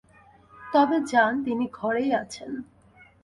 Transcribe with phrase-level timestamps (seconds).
[0.73, 2.51] তবে যান, তিনি ঘরেই আছেন।